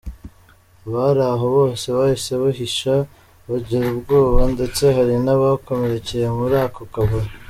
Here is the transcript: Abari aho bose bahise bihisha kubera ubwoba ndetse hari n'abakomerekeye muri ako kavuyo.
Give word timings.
Abari 0.85 1.21
aho 1.33 1.45
bose 1.57 1.85
bahise 1.97 2.31
bihisha 2.41 2.93
kubera 3.43 3.87
ubwoba 3.93 4.41
ndetse 4.55 4.83
hari 4.95 5.15
n'abakomerekeye 5.25 6.27
muri 6.39 6.55
ako 6.65 6.81
kavuyo. 6.93 7.31